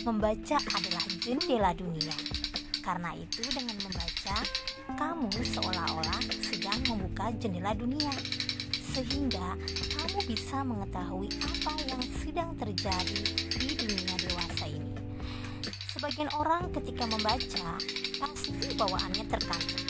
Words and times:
membaca 0.00 0.56
adalah 0.72 1.04
jendela 1.20 1.76
dunia. 1.76 2.16
Karena 2.80 3.12
itu 3.12 3.44
dengan 3.52 3.76
membaca, 3.84 4.36
kamu 4.96 5.28
seolah-olah 5.28 6.24
sedang 6.40 6.80
membuka 6.88 7.28
jendela 7.36 7.76
dunia. 7.76 8.08
Sehingga 8.96 9.60
kamu 9.92 10.24
bisa 10.24 10.64
mengetahui 10.64 11.28
apa 11.44 11.72
yang 11.84 12.00
sedang 12.16 12.56
terjadi 12.56 13.20
di 13.60 13.68
dunia 13.76 14.16
dewasa 14.24 14.64
ini. 14.64 14.96
Sebagian 15.92 16.32
orang 16.32 16.72
ketika 16.72 17.04
membaca 17.12 17.76
pasti 18.24 18.72
bawaannya 18.72 19.24
terkantuk. 19.28 19.84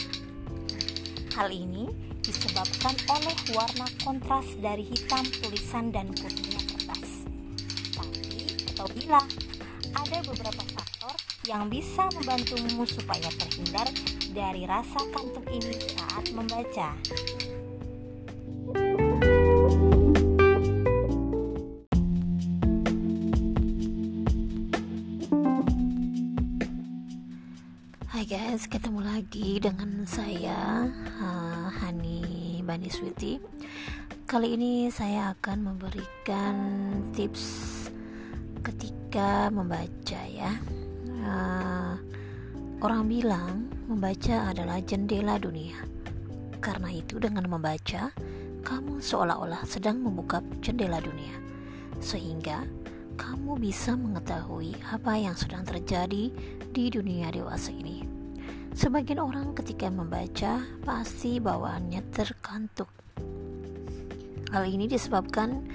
Hal 1.39 1.55
ini 1.55 1.87
disebabkan 2.19 2.99
oleh 3.07 3.37
warna 3.55 3.87
kontras 4.03 4.59
dari 4.59 4.83
hitam 4.83 5.23
tulisan 5.39 5.87
dan 5.95 6.11
putihnya 6.11 6.62
ketahuilah, 8.83 9.27
ada 9.95 10.17
beberapa 10.27 10.63
faktor 10.75 11.15
yang 11.47 11.71
bisa 11.71 12.03
membantumu 12.19 12.83
supaya 12.83 13.31
terhindar 13.39 13.87
dari 14.35 14.67
rasa 14.67 14.99
kantuk 15.15 15.47
ini 15.47 15.71
saat 15.95 16.27
membaca. 16.35 16.91
Hai 28.11 28.23
guys, 28.27 28.67
ketemu 28.67 28.99
lagi 28.99 29.63
dengan 29.63 30.03
saya 30.03 30.91
uh, 31.23 31.71
Hani 31.71 32.59
Bani 32.67 32.91
Switi. 32.91 33.39
Kali 34.27 34.59
ini 34.59 34.91
saya 34.91 35.35
akan 35.39 35.71
memberikan 35.71 36.55
tips 37.15 37.82
ketika 39.13 39.53
membaca 39.53 40.21
ya. 40.25 40.57
Uh, 41.21 41.93
orang 42.81 43.05
bilang 43.05 43.69
membaca 43.85 44.49
adalah 44.49 44.81
jendela 44.81 45.37
dunia. 45.37 45.77
Karena 46.57 46.89
itu 46.89 47.21
dengan 47.21 47.45
membaca, 47.45 48.09
kamu 48.65 48.97
seolah-olah 48.97 49.69
sedang 49.69 50.01
membuka 50.01 50.41
jendela 50.65 50.97
dunia. 50.97 51.37
Sehingga 52.01 52.65
kamu 53.13 53.61
bisa 53.61 53.93
mengetahui 53.93 54.73
apa 54.89 55.13
yang 55.13 55.37
sedang 55.37 55.61
terjadi 55.61 56.33
di 56.73 56.85
dunia 56.89 57.29
dewasa 57.29 57.69
ini. 57.69 58.01
Sebagian 58.73 59.21
orang 59.21 59.53
ketika 59.53 59.93
membaca 59.93 60.65
pasti 60.81 61.37
bawaannya 61.37 62.01
terkantuk. 62.09 63.02
Hal 64.53 64.69
ini 64.69 64.85
disebabkan 64.85 65.65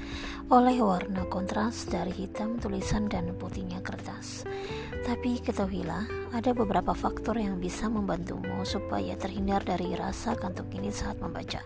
oleh 0.54 0.78
warna 0.78 1.26
kontras 1.26 1.90
dari 1.90 2.14
hitam 2.14 2.62
tulisan 2.62 3.10
dan 3.10 3.34
putihnya 3.34 3.82
kertas. 3.82 4.46
Tapi 5.02 5.42
ketahuilah, 5.42 6.06
ada 6.30 6.54
beberapa 6.54 6.94
faktor 6.94 7.42
yang 7.42 7.58
bisa 7.58 7.90
membantumu 7.90 8.62
supaya 8.62 9.18
terhindar 9.18 9.66
dari 9.66 9.98
rasa 9.98 10.38
kantuk 10.38 10.70
ini 10.78 10.94
saat 10.94 11.18
membaca. 11.18 11.58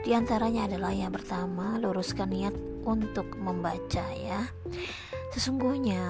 Di 0.00 0.16
antaranya 0.16 0.64
adalah 0.64 0.96
yang 0.96 1.12
pertama, 1.12 1.76
luruskan 1.76 2.32
niat 2.32 2.56
untuk 2.88 3.36
membaca 3.36 4.06
ya. 4.16 4.48
Sesungguhnya 5.34 6.02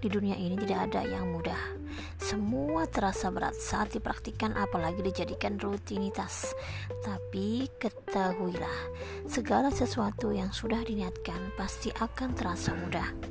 di 0.00 0.08
dunia 0.08 0.36
ini 0.36 0.56
tidak 0.60 0.92
ada 0.92 1.02
yang 1.06 1.32
mudah. 1.32 1.78
Semua 2.20 2.84
terasa 2.86 3.32
berat 3.32 3.56
saat 3.56 3.90
dipraktikkan 3.96 4.54
apalagi 4.54 5.00
dijadikan 5.00 5.56
rutinitas. 5.56 6.52
Tapi 7.00 7.66
ketahuilah, 7.80 8.78
segala 9.26 9.72
sesuatu 9.72 10.30
yang 10.30 10.52
sudah 10.52 10.84
diniatkan 10.84 11.56
pasti 11.56 11.90
akan 11.96 12.30
terasa 12.36 12.76
mudah. 12.76 13.29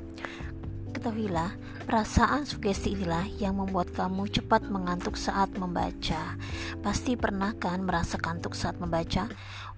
Ketahuilah, 1.00 1.56
perasaan 1.88 2.44
sugesti 2.44 2.92
inilah 2.92 3.24
yang 3.40 3.56
membuat 3.56 3.88
kamu 3.96 4.28
cepat 4.28 4.68
mengantuk 4.68 5.16
saat 5.16 5.48
membaca. 5.56 6.36
Pasti 6.84 7.16
pernah 7.16 7.56
kan 7.56 7.88
merasa 7.88 8.20
kantuk 8.20 8.52
saat 8.52 8.76
membaca? 8.76 9.24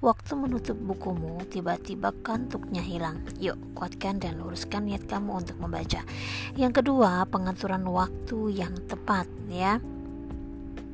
Waktu 0.02 0.32
menutup 0.34 0.74
bukumu, 0.74 1.38
tiba-tiba 1.46 2.10
kantuknya 2.26 2.82
hilang. 2.82 3.22
Yuk, 3.38 3.54
kuatkan 3.78 4.18
dan 4.18 4.42
luruskan 4.42 4.82
niat 4.82 5.06
kamu 5.06 5.46
untuk 5.46 5.62
membaca. 5.62 6.02
Yang 6.58 6.82
kedua, 6.82 7.22
pengaturan 7.30 7.86
waktu 7.86 8.58
yang 8.58 8.74
tepat 8.90 9.30
ya. 9.46 9.78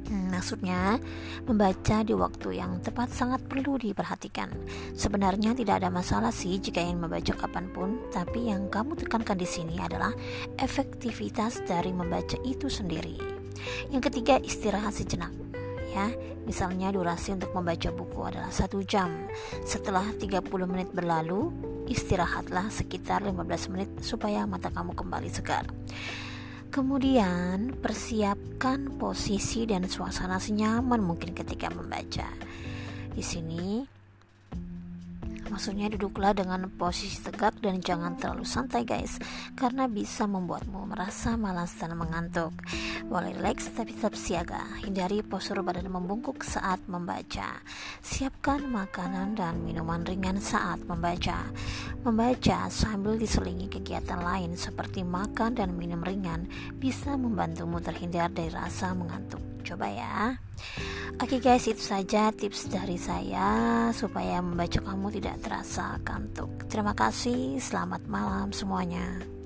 Hmm, 0.09 0.33
maksudnya, 0.33 0.97
membaca 1.45 2.01
di 2.01 2.17
waktu 2.17 2.57
yang 2.57 2.81
tepat 2.81 3.13
sangat 3.13 3.45
perlu 3.45 3.77
diperhatikan. 3.77 4.49
Sebenarnya 4.97 5.53
tidak 5.53 5.85
ada 5.85 5.93
masalah 5.93 6.33
sih 6.33 6.57
jika 6.57 6.81
ingin 6.81 7.05
membaca 7.05 7.37
kapan 7.37 7.69
pun, 7.69 8.01
tapi 8.09 8.49
yang 8.49 8.73
kamu 8.73 8.97
tekankan 8.97 9.37
di 9.37 9.45
sini 9.45 9.77
adalah 9.77 10.17
efektivitas 10.57 11.61
dari 11.69 11.93
membaca 11.93 12.41
itu 12.41 12.73
sendiri. 12.73 13.21
Yang 13.93 14.09
ketiga, 14.09 14.41
istirahat 14.41 14.97
sejenak. 14.97 15.33
Ya, 15.93 16.09
misalnya 16.49 16.89
durasi 16.89 17.37
untuk 17.37 17.53
membaca 17.53 17.93
buku 17.93 18.21
adalah 18.25 18.49
satu 18.49 18.81
jam. 18.89 19.13
Setelah 19.69 20.09
30 20.17 20.41
menit 20.65 20.89
berlalu, 20.89 21.53
istirahatlah 21.85 22.73
sekitar 22.73 23.21
15 23.29 23.73
menit 23.77 23.91
supaya 24.01 24.49
mata 24.49 24.73
kamu 24.73 24.97
kembali 24.97 25.29
segar. 25.29 25.69
Kemudian, 26.69 27.81
persiapkan 27.81 29.01
posisi 29.01 29.65
dan 29.65 29.89
suasana 29.89 30.37
senyaman 30.37 31.01
mungkin 31.01 31.33
ketika 31.33 31.73
membaca. 31.73 32.29
Di 33.09 33.25
sini 33.25 33.98
Maksudnya 35.49 35.89
duduklah 35.89 36.37
dengan 36.37 36.69
posisi 36.69 37.19
tegak 37.25 37.59
dan 37.65 37.81
jangan 37.81 38.21
terlalu 38.21 38.45
santai 38.45 38.85
guys 38.85 39.17
Karena 39.57 39.89
bisa 39.89 40.29
membuatmu 40.29 40.89
merasa 40.89 41.35
malas 41.41 41.73
dan 41.81 41.97
mengantuk. 41.97 42.53
Boleh 43.09 43.33
relax 43.33 43.73
tapi 43.73 43.97
tetap 43.97 44.13
siaga. 44.13 44.61
Hindari 44.85 45.25
postur 45.25 45.65
badan 45.65 45.89
membungkuk 45.89 46.45
saat 46.45 46.85
membaca. 46.87 47.65
Siapkan 48.05 48.69
makanan 48.69 49.35
dan 49.35 49.65
minuman 49.65 50.05
ringan 50.05 50.37
saat 50.39 50.85
membaca. 50.85 51.49
Membaca 52.05 52.69
sambil 52.69 53.17
diselingi 53.17 53.67
kegiatan 53.73 54.21
lain 54.21 54.55
seperti 54.55 55.03
makan 55.03 55.57
dan 55.57 55.75
minum 55.75 56.05
ringan 56.05 56.47
Bisa 56.77 57.17
membantumu 57.17 57.81
terhindar 57.81 58.29
dari 58.31 58.53
rasa 58.53 58.93
mengantuk. 58.93 59.41
Coba 59.65 59.89
ya 59.89 60.37
Oke 61.17 61.41
okay 61.41 61.41
guys, 61.41 61.65
itu 61.65 61.81
saja 61.81 62.29
tips 62.37 62.69
dari 62.69 63.01
saya 63.01 63.89
supaya 63.97 64.45
membaca 64.45 64.77
kamu 64.85 65.09
tidak 65.17 65.41
terasa 65.41 65.97
kantuk. 66.05 66.69
Terima 66.69 66.93
kasih, 66.93 67.57
selamat 67.57 68.05
malam 68.13 68.53
semuanya. 68.53 69.38